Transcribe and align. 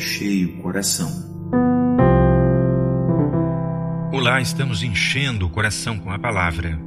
cheio 0.00 0.58
o 0.58 0.62
coração. 0.62 1.10
Olá, 4.12 4.40
estamos 4.40 4.82
enchendo 4.82 5.46
o 5.46 5.50
coração 5.50 5.98
com 5.98 6.10
a 6.10 6.18
palavra. 6.18 6.78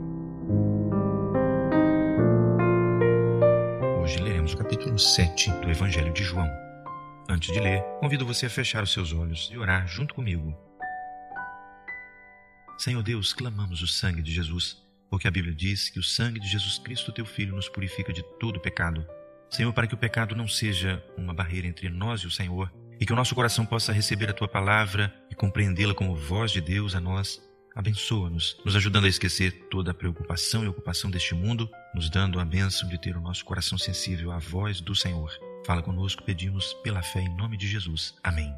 Hoje 4.02 4.18
leremos 4.18 4.54
o 4.54 4.58
capítulo 4.58 4.98
7 4.98 5.52
do 5.52 5.70
Evangelho 5.70 6.12
de 6.12 6.24
João. 6.24 6.50
Antes 7.30 7.54
de 7.54 7.60
ler, 7.60 7.84
convido 8.00 8.26
você 8.26 8.48
a 8.48 8.50
fechar 8.50 8.84
os 8.84 8.92
seus 8.92 9.14
olhos 9.14 9.50
e 9.54 9.58
orar 9.58 9.88
junto 9.88 10.16
comigo. 10.16 10.58
Senhor 12.80 13.04
Deus, 13.04 13.32
clamamos 13.32 13.84
o 13.84 13.88
sangue 13.88 14.24
de 14.24 14.34
Jesus, 14.34 14.78
porque 15.10 15.28
a 15.28 15.32
Bíblia 15.32 15.54
diz 15.54 15.88
que 15.90 16.00
o 16.00 16.04
sangue 16.04 16.40
de 16.40 16.48
Jesus 16.48 16.80
Cristo, 16.80 17.12
teu 17.12 17.26
Filho, 17.26 17.56
nos 17.56 17.70
purifica 17.70 18.12
de 18.12 18.24
todo 18.40 18.60
pecado. 18.60 19.06
Senhor, 19.52 19.72
para 19.72 19.86
que 19.86 19.94
o 19.94 19.98
pecado 19.98 20.36
não 20.36 20.48
seja 20.48 21.04
uma 21.16 21.32
barreira 21.32 21.68
entre 21.68 21.88
nós 21.88 22.22
e 22.22 22.28
o 22.28 22.32
Senhor, 22.32 22.74
e 23.00 23.06
que 23.06 23.14
o 23.14 23.16
nosso 23.16 23.36
coração 23.36 23.66
possa 23.66 23.92
receber 23.92 24.30
a 24.30 24.34
tua 24.34 24.48
palavra 24.48 25.14
e 25.30 25.36
compreendê-la 25.36 25.94
como 25.94 26.16
voz 26.16 26.52
de 26.52 26.62
Deus 26.62 26.96
a 26.96 27.00
nós, 27.00 27.42
abençoa-nos, 27.76 28.58
nos 28.64 28.76
ajudando 28.76 29.06
a 29.06 29.10
esquecer 29.10 29.68
toda 29.70 29.92
a 29.92 29.94
preocupação 29.94 30.64
e 30.64 30.68
ocupação 30.68 31.10
deste 31.10 31.34
mundo, 31.34 31.70
nos 31.94 32.10
dando 32.10 32.40
a 32.40 32.46
bênção 32.46 32.88
de 32.88 33.00
ter 33.00 33.18
o 33.18 33.22
nosso 33.22 33.44
coração 33.44 33.78
sensível 33.78 34.32
à 34.32 34.38
voz 34.38 34.80
do 34.80 34.96
Senhor. 34.96 35.32
Fala 35.66 35.82
conosco, 35.82 36.24
pedimos 36.24 36.74
pela 36.84 37.02
fé 37.02 37.22
em 37.22 37.36
nome 37.36 37.58
de 37.58 37.68
Jesus. 37.68 38.14
Amém. 38.24 38.54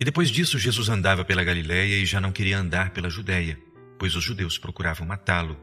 E 0.00 0.04
depois 0.04 0.28
disso, 0.28 0.58
Jesus 0.58 0.90
andava 0.90 1.24
pela 1.24 1.42
Galiléia 1.42 1.96
e 1.96 2.04
já 2.04 2.20
não 2.20 2.30
queria 2.30 2.58
andar 2.58 2.90
pela 2.90 3.08
Judéia, 3.08 3.58
pois 3.98 4.14
os 4.14 4.24
judeus 4.24 4.58
procuravam 4.58 5.06
matá-lo. 5.06 5.56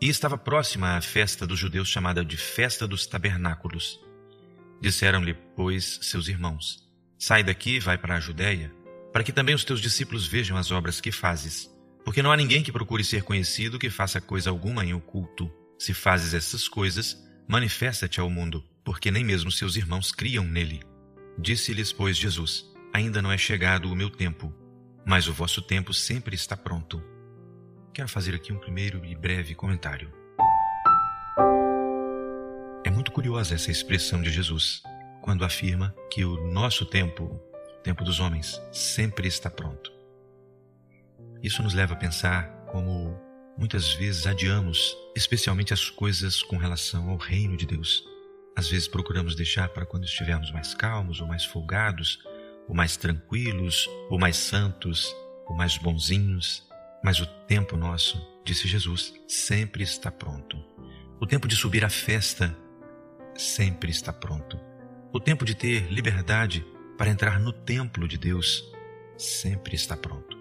E 0.00 0.08
estava 0.08 0.38
próxima 0.38 0.96
à 0.96 1.00
festa 1.00 1.46
dos 1.46 1.58
judeus 1.58 1.88
chamada 1.88 2.24
de 2.24 2.36
Festa 2.36 2.86
dos 2.86 3.06
Tabernáculos. 3.06 4.00
Disseram-lhe, 4.80 5.34
pois, 5.56 5.98
seus 6.02 6.28
irmãos: 6.28 6.88
Sai 7.18 7.42
daqui 7.42 7.76
e 7.76 7.80
vai 7.80 7.98
para 7.98 8.16
a 8.16 8.20
Judéia, 8.20 8.72
para 9.12 9.24
que 9.24 9.32
também 9.32 9.54
os 9.54 9.64
teus 9.64 9.80
discípulos 9.80 10.26
vejam 10.26 10.56
as 10.56 10.70
obras 10.70 11.00
que 11.00 11.10
fazes. 11.10 11.68
Porque 12.04 12.22
não 12.22 12.30
há 12.30 12.36
ninguém 12.36 12.62
que 12.62 12.70
procure 12.70 13.02
ser 13.02 13.22
conhecido 13.22 13.78
que 13.78 13.90
faça 13.90 14.20
coisa 14.20 14.50
alguma 14.50 14.84
em 14.84 14.94
oculto. 14.94 15.50
Se 15.78 15.92
fazes 15.92 16.32
essas 16.32 16.68
coisas, 16.68 17.16
manifesta-te 17.48 18.20
ao 18.20 18.30
mundo, 18.30 18.64
porque 18.84 19.10
nem 19.10 19.24
mesmo 19.24 19.50
seus 19.50 19.74
irmãos 19.76 20.12
criam 20.12 20.44
nele. 20.44 20.80
Disse-lhes, 21.36 21.92
pois, 21.92 22.16
Jesus: 22.16 22.64
Ainda 22.92 23.20
não 23.20 23.32
é 23.32 23.36
chegado 23.36 23.90
o 23.90 23.96
meu 23.96 24.10
tempo, 24.10 24.54
mas 25.04 25.26
o 25.26 25.32
vosso 25.32 25.60
tempo 25.60 25.92
sempre 25.92 26.34
está 26.34 26.56
pronto. 26.56 27.02
Quero 27.98 28.08
fazer 28.08 28.32
aqui 28.32 28.52
um 28.52 28.58
primeiro 28.60 29.04
e 29.04 29.12
breve 29.16 29.56
comentário. 29.56 30.12
É 32.84 32.90
muito 32.92 33.10
curiosa 33.10 33.56
essa 33.56 33.72
expressão 33.72 34.22
de 34.22 34.30
Jesus, 34.30 34.84
quando 35.20 35.44
afirma 35.44 35.92
que 36.08 36.24
o 36.24 36.48
nosso 36.52 36.86
tempo, 36.86 37.24
o 37.24 37.82
tempo 37.82 38.04
dos 38.04 38.20
homens, 38.20 38.62
sempre 38.70 39.26
está 39.26 39.50
pronto. 39.50 39.92
Isso 41.42 41.60
nos 41.60 41.74
leva 41.74 41.94
a 41.94 41.96
pensar 41.96 42.46
como 42.70 43.20
muitas 43.58 43.92
vezes 43.94 44.28
adiamos, 44.28 44.96
especialmente 45.16 45.74
as 45.74 45.90
coisas 45.90 46.40
com 46.40 46.56
relação 46.56 47.10
ao 47.10 47.16
reino 47.16 47.56
de 47.56 47.66
Deus. 47.66 48.04
Às 48.54 48.68
vezes 48.68 48.86
procuramos 48.86 49.34
deixar 49.34 49.70
para 49.70 49.84
quando 49.84 50.04
estivermos 50.04 50.52
mais 50.52 50.72
calmos 50.72 51.20
ou 51.20 51.26
mais 51.26 51.44
folgados, 51.44 52.20
ou 52.68 52.76
mais 52.76 52.96
tranquilos, 52.96 53.90
ou 54.08 54.20
mais 54.20 54.36
santos, 54.36 55.12
ou 55.48 55.56
mais 55.56 55.76
bonzinhos. 55.76 56.67
Mas 57.02 57.20
o 57.20 57.26
tempo 57.26 57.76
nosso, 57.76 58.20
disse 58.44 58.66
Jesus, 58.66 59.14
sempre 59.26 59.82
está 59.82 60.10
pronto. 60.10 60.56
O 61.20 61.26
tempo 61.26 61.48
de 61.48 61.56
subir 61.56 61.84
à 61.84 61.88
festa 61.88 62.56
sempre 63.34 63.90
está 63.90 64.12
pronto. 64.12 64.58
O 65.12 65.20
tempo 65.20 65.44
de 65.44 65.54
ter 65.54 65.90
liberdade 65.92 66.66
para 66.96 67.10
entrar 67.10 67.38
no 67.38 67.52
templo 67.52 68.06
de 68.08 68.18
Deus 68.18 68.64
sempre 69.16 69.74
está 69.74 69.96
pronto. 69.96 70.36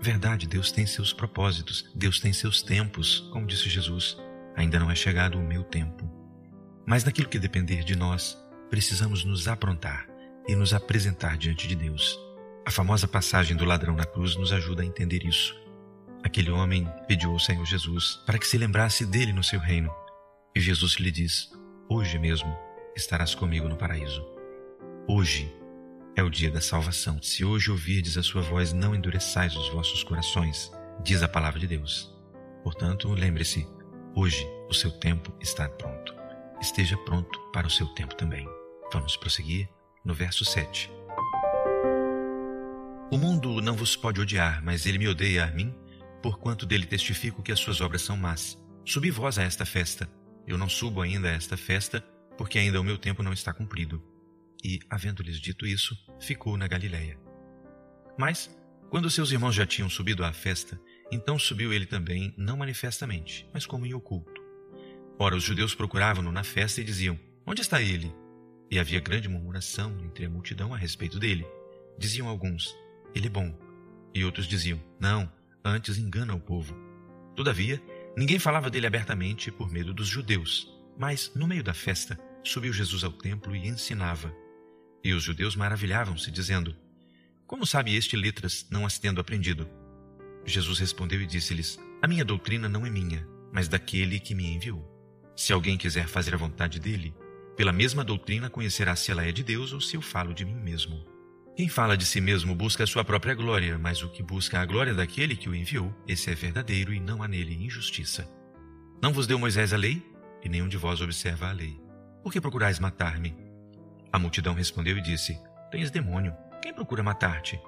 Verdade, 0.00 0.46
Deus 0.46 0.72
tem 0.72 0.86
seus 0.86 1.12
propósitos, 1.12 1.90
Deus 1.94 2.20
tem 2.20 2.32
seus 2.32 2.62
tempos, 2.62 3.20
como 3.32 3.46
disse 3.46 3.68
Jesus. 3.68 4.16
Ainda 4.56 4.78
não 4.78 4.90
é 4.90 4.94
chegado 4.94 5.38
o 5.38 5.42
meu 5.42 5.62
tempo. 5.62 6.10
Mas 6.86 7.04
naquilo 7.04 7.28
que 7.28 7.38
depender 7.38 7.84
de 7.84 7.94
nós, 7.94 8.36
precisamos 8.68 9.24
nos 9.24 9.46
aprontar 9.46 10.08
e 10.48 10.56
nos 10.56 10.72
apresentar 10.74 11.36
diante 11.36 11.68
de 11.68 11.76
Deus. 11.76 12.18
A 12.66 12.70
famosa 12.70 13.06
passagem 13.06 13.56
do 13.56 13.64
ladrão 13.64 13.94
na 13.94 14.04
cruz 14.04 14.36
nos 14.36 14.52
ajuda 14.52 14.82
a 14.82 14.86
entender 14.86 15.24
isso. 15.24 15.54
Aquele 16.22 16.50
homem 16.50 16.86
pediu 17.08 17.32
ao 17.32 17.38
Senhor 17.38 17.64
Jesus 17.64 18.20
para 18.26 18.38
que 18.38 18.46
se 18.46 18.58
lembrasse 18.58 19.06
dele 19.06 19.32
no 19.32 19.42
seu 19.42 19.58
reino. 19.58 19.92
E 20.54 20.60
Jesus 20.60 20.94
lhe 20.94 21.10
diz: 21.10 21.50
Hoje 21.88 22.18
mesmo 22.18 22.56
estarás 22.94 23.34
comigo 23.34 23.68
no 23.68 23.76
paraíso. 23.76 24.24
Hoje 25.08 25.52
é 26.14 26.22
o 26.22 26.30
dia 26.30 26.50
da 26.50 26.60
salvação. 26.60 27.22
Se 27.22 27.44
hoje 27.44 27.70
ouvirdes 27.70 28.16
a 28.16 28.22
sua 28.22 28.42
voz, 28.42 28.72
não 28.72 28.94
endureçais 28.94 29.56
os 29.56 29.68
vossos 29.70 30.04
corações, 30.04 30.70
diz 31.02 31.22
a 31.22 31.28
palavra 31.28 31.58
de 31.58 31.66
Deus. 31.66 32.14
Portanto, 32.62 33.08
lembre-se, 33.12 33.66
hoje 34.14 34.46
o 34.68 34.74
seu 34.74 34.90
tempo 34.90 35.32
está 35.40 35.68
pronto. 35.68 36.14
Esteja 36.60 36.96
pronto 36.98 37.40
para 37.52 37.66
o 37.66 37.70
seu 37.70 37.86
tempo 37.88 38.14
também. 38.14 38.46
Vamos 38.92 39.16
prosseguir 39.16 39.68
no 40.04 40.12
verso 40.12 40.44
7. 40.44 40.90
O 43.10 43.18
mundo 43.18 43.60
não 43.60 43.74
vos 43.74 43.96
pode 43.96 44.20
odiar, 44.20 44.62
mas 44.62 44.86
ele 44.86 44.98
me 44.98 45.08
odeia 45.08 45.44
a 45.44 45.50
mim, 45.50 45.74
porquanto 46.22 46.66
dele 46.66 46.86
testifico 46.86 47.42
que 47.42 47.52
as 47.52 47.60
suas 47.60 47.80
obras 47.80 48.02
são 48.02 48.16
más. 48.16 48.58
Subi 48.84 49.10
vós 49.10 49.38
a 49.38 49.42
esta 49.42 49.64
festa. 49.64 50.08
Eu 50.46 50.58
não 50.58 50.68
subo 50.68 51.00
ainda 51.00 51.28
a 51.28 51.32
esta 51.32 51.56
festa, 51.56 52.00
porque 52.36 52.58
ainda 52.58 52.80
o 52.80 52.84
meu 52.84 52.98
tempo 52.98 53.22
não 53.22 53.32
está 53.32 53.52
cumprido. 53.52 54.02
E, 54.64 54.80
havendo-lhes 54.90 55.40
dito 55.40 55.66
isso, 55.66 55.96
ficou 56.20 56.56
na 56.56 56.66
Galiléia. 56.66 57.18
Mas, 58.18 58.50
quando 58.90 59.10
seus 59.10 59.30
irmãos 59.30 59.54
já 59.54 59.66
tinham 59.66 59.88
subido 59.88 60.24
à 60.24 60.32
festa, 60.32 60.80
então 61.10 61.38
subiu 61.38 61.72
ele 61.72 61.86
também, 61.86 62.34
não 62.36 62.56
manifestamente, 62.56 63.48
mas 63.54 63.64
como 63.64 63.86
em 63.86 63.94
oculto. 63.94 64.40
Ora, 65.18 65.36
os 65.36 65.44
judeus 65.44 65.74
procuravam-no 65.74 66.32
na 66.32 66.42
festa 66.42 66.80
e 66.80 66.84
diziam: 66.84 67.18
Onde 67.46 67.60
está 67.60 67.80
ele? 67.80 68.12
E 68.70 68.78
havia 68.78 69.00
grande 69.00 69.28
murmuração 69.28 69.98
entre 70.04 70.24
a 70.24 70.30
multidão 70.30 70.72
a 70.72 70.76
respeito 70.76 71.18
dele. 71.18 71.46
Diziam 71.98 72.28
alguns: 72.28 72.74
Ele 73.14 73.26
é 73.26 73.30
bom. 73.30 73.54
E 74.14 74.24
outros 74.24 74.46
diziam: 74.46 74.80
Não, 74.98 75.30
antes 75.64 75.98
engana 75.98 76.34
o 76.34 76.40
povo. 76.40 76.74
Todavia, 77.36 77.82
ninguém 78.16 78.38
falava 78.38 78.70
dele 78.70 78.86
abertamente 78.86 79.50
por 79.50 79.70
medo 79.70 79.94
dos 79.94 80.06
judeus. 80.06 80.68
Mas, 80.98 81.32
no 81.34 81.46
meio 81.46 81.62
da 81.62 81.72
festa, 81.72 82.18
subiu 82.44 82.72
Jesus 82.72 83.04
ao 83.04 83.12
templo 83.12 83.54
e 83.54 83.66
ensinava. 83.66 84.34
E 85.02 85.12
os 85.12 85.22
judeus 85.22 85.56
maravilhavam-se, 85.56 86.30
dizendo: 86.30 86.76
Como 87.46 87.66
sabe 87.66 87.94
este 87.96 88.16
letras, 88.16 88.66
não 88.70 88.84
as 88.84 88.98
tendo 88.98 89.20
aprendido? 89.20 89.68
Jesus 90.44 90.78
respondeu 90.78 91.20
e 91.20 91.26
disse-lhes: 91.26 91.78
A 92.02 92.08
minha 92.08 92.24
doutrina 92.24 92.68
não 92.68 92.84
é 92.84 92.90
minha, 92.90 93.26
mas 93.52 93.68
daquele 93.68 94.20
que 94.20 94.34
me 94.34 94.46
enviou. 94.46 94.86
Se 95.36 95.52
alguém 95.52 95.78
quiser 95.78 96.06
fazer 96.06 96.34
a 96.34 96.38
vontade 96.38 96.78
dele, 96.78 97.14
pela 97.56 97.72
mesma 97.72 98.04
doutrina 98.04 98.50
conhecerá 98.50 98.94
se 98.94 99.10
ela 99.10 99.24
é 99.24 99.32
de 99.32 99.42
Deus 99.42 99.72
ou 99.72 99.80
se 99.80 99.96
eu 99.96 100.02
falo 100.02 100.34
de 100.34 100.44
mim 100.44 100.54
mesmo. 100.54 101.04
Quem 101.56 101.68
fala 101.68 101.96
de 101.96 102.06
si 102.06 102.20
mesmo 102.20 102.54
busca 102.54 102.84
a 102.84 102.86
sua 102.86 103.04
própria 103.04 103.34
glória, 103.34 103.76
mas 103.76 104.02
o 104.02 104.08
que 104.08 104.22
busca 104.22 104.60
a 104.60 104.64
glória 104.64 104.94
daquele 104.94 105.36
que 105.36 105.48
o 105.48 105.54
enviou, 105.54 105.94
esse 106.06 106.30
é 106.30 106.34
verdadeiro 106.34 106.94
e 106.94 107.00
não 107.00 107.22
há 107.22 107.28
nele 107.28 107.54
injustiça. 107.54 108.26
Não 109.02 109.12
vos 109.12 109.26
deu 109.26 109.38
Moisés 109.38 109.72
a 109.72 109.76
lei? 109.76 110.02
E 110.42 110.48
nenhum 110.48 110.68
de 110.68 110.78
vós 110.78 111.00
observa 111.00 111.48
a 111.48 111.52
lei. 111.52 111.78
Por 112.22 112.32
que 112.32 112.40
procurais 112.40 112.78
matar-me? 112.78 113.36
A 114.12 114.18
multidão 114.18 114.54
respondeu 114.54 114.96
e 114.96 115.02
disse: 115.02 115.38
Tens 115.70 115.90
demônio. 115.90 116.34
Quem 116.62 116.72
procura 116.72 117.02
matar-te? 117.02 117.60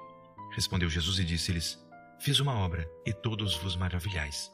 Respondeu 0.55 0.89
Jesus 0.89 1.19
e 1.19 1.23
disse-lhes: 1.23 1.79
Fiz 2.19 2.39
uma 2.39 2.53
obra, 2.53 2.89
e 3.05 3.13
todos 3.13 3.55
vos 3.57 3.75
maravilhais. 3.75 4.51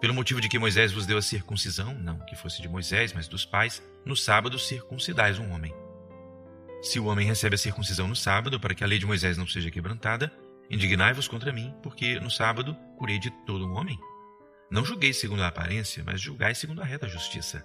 Pelo 0.00 0.14
motivo 0.14 0.40
de 0.40 0.48
que 0.48 0.58
Moisés 0.58 0.92
vos 0.92 1.06
deu 1.06 1.18
a 1.18 1.22
circuncisão, 1.22 1.94
não 1.94 2.18
que 2.26 2.36
fosse 2.36 2.60
de 2.60 2.68
Moisés, 2.68 3.12
mas 3.12 3.28
dos 3.28 3.44
pais, 3.44 3.82
no 4.04 4.16
sábado 4.16 4.58
circuncidais 4.58 5.38
um 5.38 5.52
homem. 5.52 5.72
Se 6.82 6.98
o 6.98 7.04
homem 7.04 7.24
recebe 7.24 7.54
a 7.54 7.58
circuncisão 7.58 8.08
no 8.08 8.16
sábado, 8.16 8.58
para 8.58 8.74
que 8.74 8.82
a 8.82 8.86
lei 8.88 8.98
de 8.98 9.06
Moisés 9.06 9.38
não 9.38 9.46
seja 9.46 9.70
quebrantada, 9.70 10.32
indignai-vos 10.68 11.28
contra 11.28 11.52
mim, 11.52 11.72
porque 11.80 12.18
no 12.18 12.28
sábado 12.28 12.76
curei 12.98 13.20
de 13.20 13.30
todo 13.46 13.64
um 13.64 13.76
homem. 13.76 13.96
Não 14.68 14.84
julguei 14.84 15.12
segundo 15.12 15.44
a 15.44 15.46
aparência, 15.46 16.02
mas 16.04 16.20
julgai 16.20 16.56
segundo 16.56 16.82
a 16.82 16.84
reta 16.84 17.08
justiça. 17.08 17.64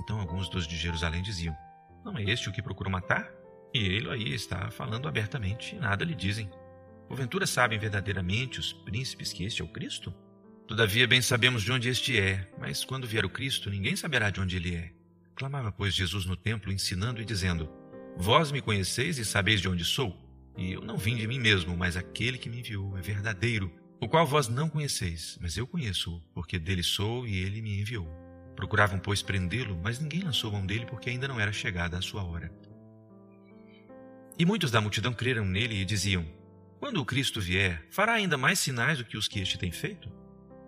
Então 0.00 0.18
alguns 0.18 0.48
dos 0.48 0.66
de 0.66 0.76
Jerusalém 0.76 1.22
diziam: 1.22 1.56
Não 2.04 2.18
é 2.18 2.24
este 2.24 2.48
o 2.48 2.52
que 2.52 2.60
procura 2.60 2.90
matar? 2.90 3.30
E 3.72 3.78
ele 3.78 4.10
aí 4.10 4.34
está 4.34 4.68
falando 4.68 5.06
abertamente, 5.06 5.76
e 5.76 5.78
nada 5.78 6.04
lhe 6.04 6.14
dizem. 6.14 6.50
Porventura 7.06 7.46
sabem 7.46 7.78
verdadeiramente 7.78 8.58
os 8.58 8.72
príncipes 8.72 9.32
que 9.32 9.44
este 9.44 9.62
é 9.62 9.64
o 9.64 9.68
Cristo? 9.68 10.12
Todavia, 10.66 11.06
bem 11.06 11.22
sabemos 11.22 11.62
de 11.62 11.70
onde 11.70 11.88
este 11.88 12.18
é, 12.18 12.50
mas 12.58 12.84
quando 12.84 13.06
vier 13.06 13.24
o 13.24 13.30
Cristo, 13.30 13.70
ninguém 13.70 13.94
saberá 13.94 14.30
de 14.30 14.40
onde 14.40 14.56
ele 14.56 14.74
é. 14.74 14.92
Clamava, 15.36 15.70
pois, 15.70 15.94
Jesus 15.94 16.24
no 16.24 16.36
templo, 16.36 16.72
ensinando 16.72 17.20
e 17.20 17.24
dizendo: 17.24 17.83
Vós 18.16 18.52
me 18.52 18.60
conheceis 18.60 19.18
e 19.18 19.24
sabeis 19.24 19.60
de 19.60 19.68
onde 19.68 19.84
sou, 19.84 20.16
e 20.56 20.72
eu 20.72 20.80
não 20.80 20.96
vim 20.96 21.16
de 21.16 21.26
mim 21.26 21.40
mesmo, 21.40 21.76
mas 21.76 21.96
aquele 21.96 22.38
que 22.38 22.48
me 22.48 22.60
enviou 22.60 22.96
é 22.96 23.00
verdadeiro, 23.00 23.72
o 24.00 24.08
qual 24.08 24.26
vós 24.26 24.48
não 24.48 24.68
conheceis, 24.68 25.38
mas 25.40 25.56
eu 25.56 25.66
conheço-o, 25.66 26.20
porque 26.32 26.58
dele 26.58 26.82
sou 26.82 27.26
e 27.26 27.38
ele 27.38 27.60
me 27.60 27.80
enviou. 27.80 28.06
Procuravam, 28.54 28.98
pois, 28.98 29.20
prendê-lo, 29.20 29.78
mas 29.82 29.98
ninguém 29.98 30.22
lançou 30.22 30.52
mão 30.52 30.64
dele, 30.64 30.86
porque 30.86 31.10
ainda 31.10 31.26
não 31.26 31.40
era 31.40 31.52
chegada 31.52 31.98
a 31.98 32.02
sua 32.02 32.22
hora. 32.22 32.52
E 34.38 34.44
muitos 34.44 34.70
da 34.70 34.80
multidão 34.80 35.12
creram 35.12 35.44
nele 35.44 35.74
e 35.74 35.84
diziam: 35.84 36.24
Quando 36.78 37.00
o 37.00 37.04
Cristo 37.04 37.40
vier, 37.40 37.84
fará 37.90 38.12
ainda 38.12 38.36
mais 38.36 38.58
sinais 38.58 38.98
do 38.98 39.04
que 39.04 39.16
os 39.16 39.26
que 39.26 39.40
este 39.40 39.58
tem 39.58 39.72
feito? 39.72 40.10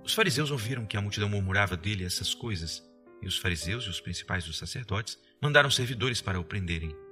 Os 0.05 0.15
fariseus 0.15 0.51
ouviram 0.51 0.87
que 0.87 0.97
a 0.97 1.01
multidão 1.01 1.29
murmurava 1.29 1.77
dele 1.77 2.05
essas 2.05 2.35
coisas, 2.35 2.83
e 3.23 3.27
os 3.27 3.39
fariseus 3.39 3.85
e 3.85 3.89
os 3.89 4.01
principais 4.01 4.45
dos 4.45 4.59
sacerdotes 4.59 5.19
mandaram 5.41 5.71
servidores 5.71 6.21
para 6.21 6.41
o 6.41 6.45
prenderem. 6.45 7.06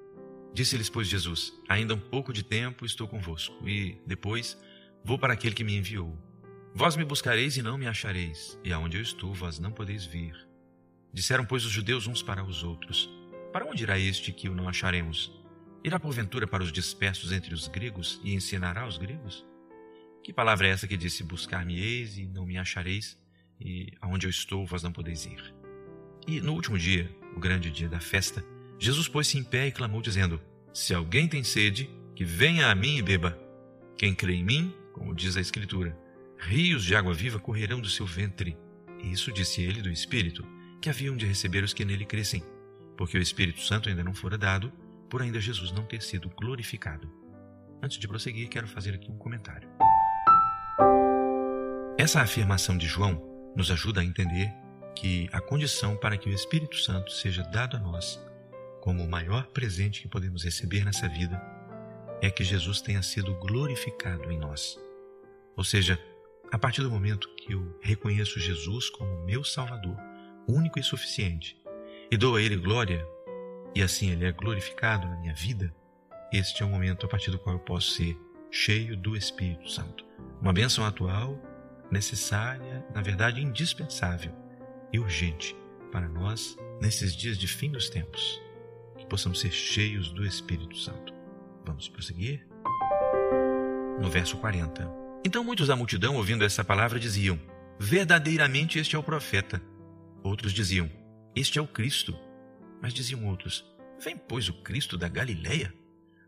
Disse-lhes, 0.54 0.88
pois, 0.88 1.08
Jesus: 1.08 1.52
Ainda 1.68 1.94
um 1.94 1.98
pouco 1.98 2.32
de 2.32 2.44
tempo 2.44 2.86
estou 2.86 3.08
convosco, 3.08 3.68
e, 3.68 4.00
depois, 4.06 4.56
vou 5.04 5.18
para 5.18 5.32
aquele 5.32 5.54
que 5.54 5.64
me 5.64 5.76
enviou. 5.76 6.16
Vós 6.72 6.96
me 6.96 7.04
buscareis 7.04 7.56
e 7.56 7.62
não 7.62 7.76
me 7.76 7.88
achareis, 7.88 8.56
e 8.62 8.72
aonde 8.72 8.96
eu 8.96 9.02
estou, 9.02 9.34
vós 9.34 9.58
não 9.58 9.72
podeis 9.72 10.06
vir. 10.06 10.36
Disseram, 11.12 11.44
pois, 11.44 11.64
os 11.64 11.72
judeus 11.72 12.06
uns 12.06 12.22
para 12.22 12.44
os 12.44 12.62
outros: 12.62 13.10
Para 13.52 13.66
onde 13.66 13.82
irá 13.82 13.98
este 13.98 14.32
que 14.32 14.48
o 14.48 14.54
não 14.54 14.68
acharemos? 14.68 15.32
Irá 15.82 15.98
porventura 15.98 16.46
para 16.46 16.62
os 16.62 16.70
dispersos 16.70 17.32
entre 17.32 17.52
os 17.52 17.66
gregos 17.66 18.20
e 18.22 18.32
ensinará 18.32 18.86
os 18.86 18.96
gregos? 18.96 19.44
Que 20.22 20.32
palavra 20.32 20.68
é 20.68 20.70
essa 20.70 20.86
que 20.86 20.96
disse: 20.96 21.24
Buscar-me-eis 21.24 22.16
e 22.16 22.26
não 22.26 22.46
me 22.46 22.56
achareis, 22.58 23.18
e 23.60 23.92
aonde 24.00 24.26
eu 24.26 24.30
estou, 24.30 24.64
vós 24.64 24.84
não 24.84 24.92
podeis 24.92 25.26
ir? 25.26 25.54
E 26.28 26.40
no 26.40 26.54
último 26.54 26.78
dia, 26.78 27.10
o 27.36 27.40
grande 27.40 27.70
dia 27.70 27.88
da 27.88 28.00
festa, 28.00 28.44
Jesus 28.84 29.08
pôs-se 29.08 29.38
em 29.38 29.42
pé 29.42 29.68
e 29.68 29.72
clamou, 29.72 30.02
dizendo: 30.02 30.38
Se 30.70 30.92
alguém 30.92 31.26
tem 31.26 31.42
sede, 31.42 31.88
que 32.14 32.22
venha 32.22 32.68
a 32.68 32.74
mim 32.74 32.98
e 32.98 33.02
beba. 33.02 33.34
Quem 33.96 34.14
crê 34.14 34.34
em 34.34 34.44
mim, 34.44 34.74
como 34.92 35.14
diz 35.14 35.38
a 35.38 35.40
Escritura, 35.40 35.96
rios 36.36 36.84
de 36.84 36.94
água 36.94 37.14
viva 37.14 37.38
correrão 37.38 37.80
do 37.80 37.88
seu 37.88 38.04
ventre. 38.04 38.58
E 39.02 39.10
isso 39.10 39.32
disse 39.32 39.62
ele 39.62 39.80
do 39.80 39.88
Espírito, 39.88 40.46
que 40.82 40.90
haviam 40.90 41.16
de 41.16 41.24
receber 41.24 41.64
os 41.64 41.72
que 41.72 41.82
nele 41.82 42.04
crescem, 42.04 42.44
porque 42.94 43.16
o 43.16 43.22
Espírito 43.22 43.62
Santo 43.62 43.88
ainda 43.88 44.04
não 44.04 44.12
fora 44.12 44.36
dado, 44.36 44.70
por 45.08 45.22
ainda 45.22 45.40
Jesus 45.40 45.72
não 45.72 45.86
ter 45.86 46.02
sido 46.02 46.28
glorificado. 46.28 47.10
Antes 47.82 47.98
de 47.98 48.06
prosseguir, 48.06 48.50
quero 48.50 48.68
fazer 48.68 48.92
aqui 48.92 49.10
um 49.10 49.16
comentário. 49.16 49.66
Essa 51.96 52.20
afirmação 52.20 52.76
de 52.76 52.86
João 52.86 53.22
nos 53.56 53.70
ajuda 53.70 54.02
a 54.02 54.04
entender 54.04 54.52
que 54.94 55.26
a 55.32 55.40
condição 55.40 55.96
para 55.96 56.18
que 56.18 56.28
o 56.28 56.34
Espírito 56.34 56.76
Santo 56.76 57.10
seja 57.12 57.42
dado 57.44 57.78
a 57.78 57.80
nós 57.80 58.22
como 58.84 59.02
o 59.02 59.08
maior 59.08 59.46
presente 59.46 60.02
que 60.02 60.08
podemos 60.08 60.44
receber 60.44 60.84
nessa 60.84 61.08
vida 61.08 61.42
é 62.20 62.30
que 62.30 62.44
Jesus 62.44 62.82
tenha 62.82 63.02
sido 63.02 63.34
glorificado 63.36 64.30
em 64.30 64.38
nós. 64.38 64.78
Ou 65.56 65.64
seja, 65.64 65.98
a 66.52 66.58
partir 66.58 66.82
do 66.82 66.90
momento 66.90 67.34
que 67.34 67.54
eu 67.54 67.78
reconheço 67.80 68.38
Jesus 68.38 68.90
como 68.90 69.24
meu 69.24 69.42
Salvador, 69.42 69.96
único 70.46 70.78
e 70.78 70.82
suficiente, 70.82 71.56
e 72.10 72.16
dou 72.18 72.36
a 72.36 72.42
Ele 72.42 72.58
glória, 72.58 73.08
e 73.74 73.80
assim 73.80 74.10
Ele 74.10 74.26
é 74.26 74.32
glorificado 74.32 75.08
na 75.08 75.16
minha 75.16 75.34
vida, 75.34 75.74
este 76.30 76.62
é 76.62 76.66
o 76.66 76.68
momento 76.68 77.06
a 77.06 77.08
partir 77.08 77.30
do 77.30 77.38
qual 77.38 77.56
eu 77.56 77.60
posso 77.60 77.92
ser 77.92 78.14
cheio 78.50 78.98
do 78.98 79.16
Espírito 79.16 79.70
Santo. 79.70 80.04
Uma 80.42 80.52
bênção 80.52 80.84
atual, 80.84 81.40
necessária, 81.90 82.84
na 82.94 83.00
verdade 83.00 83.40
indispensável 83.40 84.32
e 84.92 84.98
urgente 84.98 85.56
para 85.90 86.06
nós 86.06 86.54
nesses 86.82 87.16
dias 87.16 87.38
de 87.38 87.48
fim 87.48 87.70
dos 87.70 87.88
tempos, 87.88 88.43
que 89.04 89.10
possamos 89.10 89.40
ser 89.40 89.52
cheios 89.52 90.10
do 90.10 90.24
Espírito 90.24 90.76
Santo. 90.76 91.14
Vamos 91.64 91.88
prosseguir? 91.88 92.46
No 94.00 94.10
verso 94.10 94.36
40. 94.38 94.90
Então 95.24 95.44
muitos 95.44 95.68
da 95.68 95.76
multidão, 95.76 96.16
ouvindo 96.16 96.44
essa 96.44 96.64
palavra, 96.64 96.98
diziam: 96.98 97.38
Verdadeiramente 97.78 98.78
este 98.78 98.96
é 98.96 98.98
o 98.98 99.02
profeta. 99.02 99.62
Outros 100.22 100.52
diziam: 100.52 100.90
Este 101.36 101.58
é 101.58 101.62
o 101.62 101.66
Cristo. 101.66 102.16
Mas 102.82 102.92
diziam 102.92 103.26
outros: 103.26 103.64
Vem, 104.02 104.16
pois, 104.16 104.48
o 104.48 104.54
Cristo 104.62 104.98
da 104.98 105.08
Galileia? 105.08 105.72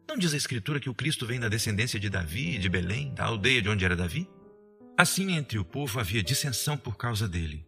Não 0.08 0.16
diz 0.16 0.32
a 0.32 0.36
Escritura 0.36 0.78
que 0.78 0.90
o 0.90 0.94
Cristo 0.94 1.26
vem 1.26 1.40
da 1.40 1.48
descendência 1.48 1.98
de 1.98 2.08
Davi, 2.08 2.58
de 2.58 2.68
Belém, 2.68 3.12
da 3.12 3.24
aldeia 3.24 3.60
de 3.60 3.68
onde 3.68 3.84
era 3.84 3.96
Davi? 3.96 4.28
Assim, 4.96 5.32
entre 5.32 5.58
o 5.58 5.64
povo 5.64 5.98
havia 5.98 6.22
dissensão 6.22 6.76
por 6.76 6.96
causa 6.96 7.26
dele. 7.26 7.66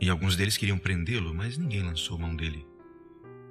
E 0.00 0.10
alguns 0.10 0.36
deles 0.36 0.56
queriam 0.56 0.78
prendê-lo, 0.78 1.32
mas 1.32 1.56
ninguém 1.56 1.82
lançou 1.82 2.18
mão 2.18 2.34
dele. 2.34 2.66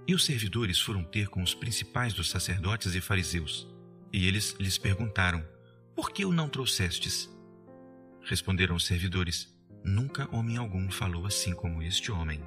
E 0.07 0.15
os 0.15 0.23
servidores 0.23 0.79
foram 0.79 1.03
ter 1.03 1.27
com 1.27 1.43
os 1.43 1.53
principais 1.53 2.13
dos 2.13 2.29
sacerdotes 2.29 2.95
e 2.95 3.01
fariseus, 3.01 3.67
e 4.13 4.25
eles 4.25 4.55
lhes 4.57 4.77
perguntaram: 4.77 5.45
Por 5.93 6.11
que 6.11 6.23
o 6.23 6.31
não 6.31 6.47
trouxestes? 6.47 7.29
Responderam 8.23 8.75
os 8.75 8.85
servidores: 8.85 9.53
Nunca 9.83 10.33
homem 10.33 10.55
algum 10.55 10.89
falou 10.89 11.25
assim 11.25 11.53
como 11.53 11.81
este 11.83 12.09
homem. 12.09 12.41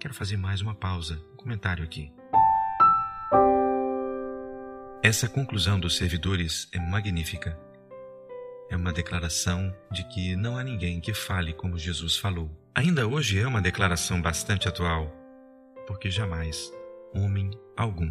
Quero 0.00 0.12
fazer 0.12 0.36
mais 0.36 0.60
uma 0.60 0.74
pausa, 0.74 1.22
um 1.32 1.36
comentário 1.36 1.84
aqui. 1.84 2.12
Essa 5.04 5.28
conclusão 5.28 5.78
dos 5.78 5.96
servidores 5.96 6.68
é 6.72 6.80
magnífica. 6.80 7.56
É 8.68 8.76
uma 8.76 8.92
declaração 8.92 9.72
de 9.92 10.02
que 10.08 10.34
não 10.34 10.58
há 10.58 10.64
ninguém 10.64 11.00
que 11.00 11.14
fale 11.14 11.52
como 11.52 11.78
Jesus 11.78 12.16
falou. 12.16 12.50
Ainda 12.74 13.06
hoje 13.06 13.38
é 13.38 13.46
uma 13.46 13.62
declaração 13.62 14.20
bastante 14.20 14.68
atual, 14.68 15.15
porque 15.86 16.10
jamais 16.10 16.72
homem 17.14 17.50
algum 17.76 18.10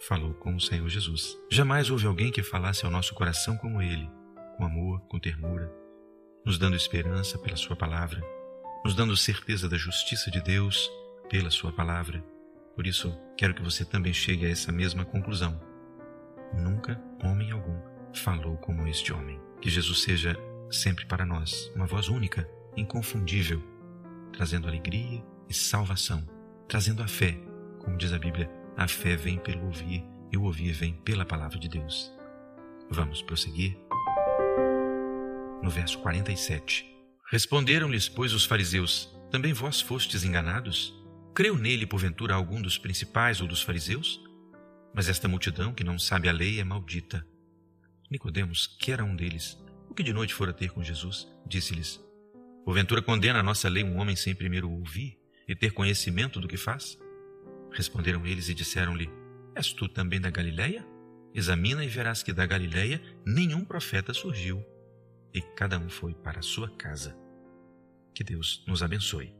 falou 0.00 0.32
com 0.34 0.54
o 0.54 0.60
Senhor 0.60 0.88
Jesus. 0.88 1.36
Jamais 1.50 1.90
houve 1.90 2.06
alguém 2.06 2.30
que 2.30 2.42
falasse 2.42 2.84
ao 2.84 2.90
nosso 2.90 3.14
coração 3.14 3.56
como 3.56 3.82
ele, 3.82 4.08
com 4.56 4.64
amor, 4.64 5.00
com 5.08 5.18
ternura, 5.18 5.72
nos 6.44 6.58
dando 6.58 6.76
esperança 6.76 7.38
pela 7.38 7.56
Sua 7.56 7.76
palavra, 7.76 8.22
nos 8.84 8.94
dando 8.94 9.16
certeza 9.16 9.68
da 9.68 9.76
justiça 9.76 10.30
de 10.30 10.40
Deus 10.40 10.90
pela 11.28 11.50
Sua 11.50 11.72
palavra. 11.72 12.24
Por 12.74 12.86
isso, 12.86 13.14
quero 13.36 13.54
que 13.54 13.62
você 13.62 13.84
também 13.84 14.12
chegue 14.12 14.46
a 14.46 14.50
essa 14.50 14.72
mesma 14.72 15.04
conclusão. 15.04 15.60
Nunca 16.54 17.00
homem 17.22 17.50
algum 17.50 17.78
falou 18.14 18.56
como 18.56 18.86
este 18.86 19.12
homem. 19.12 19.38
Que 19.60 19.68
Jesus 19.68 20.02
seja 20.02 20.34
sempre 20.70 21.04
para 21.04 21.26
nós 21.26 21.70
uma 21.74 21.86
voz 21.86 22.08
única, 22.08 22.48
inconfundível 22.74 23.62
trazendo 24.32 24.68
alegria 24.68 25.22
e 25.48 25.54
salvação, 25.54 26.26
trazendo 26.70 27.02
a 27.02 27.08
fé. 27.08 27.36
Como 27.80 27.98
diz 27.98 28.12
a 28.12 28.18
Bíblia, 28.18 28.48
a 28.76 28.86
fé 28.86 29.16
vem 29.16 29.38
pelo 29.40 29.66
ouvir 29.66 30.04
e 30.30 30.36
o 30.36 30.44
ouvir 30.44 30.70
vem 30.70 30.94
pela 30.94 31.26
palavra 31.26 31.58
de 31.58 31.68
Deus. 31.68 32.12
Vamos 32.88 33.20
prosseguir? 33.22 33.76
No 35.64 35.68
verso 35.68 35.98
47. 35.98 36.86
Responderam-lhes, 37.28 38.08
pois, 38.08 38.32
os 38.32 38.44
fariseus: 38.44 39.12
Também 39.32 39.52
vós 39.52 39.80
fostes 39.80 40.22
enganados? 40.22 40.94
Creu 41.34 41.58
nele, 41.58 41.86
porventura, 41.86 42.34
algum 42.34 42.62
dos 42.62 42.78
principais 42.78 43.40
ou 43.40 43.48
dos 43.48 43.62
fariseus? 43.62 44.22
Mas 44.94 45.08
esta 45.08 45.26
multidão 45.26 45.74
que 45.74 45.82
não 45.82 45.98
sabe 45.98 46.28
a 46.28 46.32
lei 46.32 46.60
é 46.60 46.64
maldita. 46.64 47.26
Nicodemos, 48.08 48.68
que 48.78 48.92
era 48.92 49.04
um 49.04 49.16
deles, 49.16 49.60
o 49.88 49.94
que 49.94 50.04
de 50.04 50.12
noite 50.12 50.34
fora 50.34 50.52
ter 50.52 50.70
com 50.70 50.84
Jesus, 50.84 51.26
disse-lhes: 51.44 52.00
Porventura 52.64 53.02
condena 53.02 53.40
a 53.40 53.42
nossa 53.42 53.68
lei 53.68 53.82
um 53.82 53.98
homem 53.98 54.14
sem 54.14 54.36
primeiro 54.36 54.70
ouvir 54.70 55.19
e 55.50 55.54
ter 55.56 55.72
conhecimento 55.72 56.38
do 56.38 56.46
que 56.46 56.56
faz? 56.56 56.96
Responderam 57.72 58.24
eles 58.24 58.48
e 58.48 58.54
disseram-lhe: 58.54 59.10
És 59.52 59.72
tu 59.72 59.88
também 59.88 60.20
da 60.20 60.30
Galileia? 60.30 60.86
Examina 61.34 61.84
e 61.84 61.88
verás 61.88 62.22
que 62.22 62.32
da 62.32 62.46
Galileia 62.46 63.02
nenhum 63.26 63.64
profeta 63.64 64.14
surgiu, 64.14 64.64
e 65.34 65.40
cada 65.40 65.76
um 65.76 65.88
foi 65.88 66.14
para 66.14 66.38
a 66.38 66.42
sua 66.42 66.70
casa. 66.70 67.16
Que 68.14 68.22
Deus 68.22 68.64
nos 68.66 68.80
abençoe. 68.80 69.34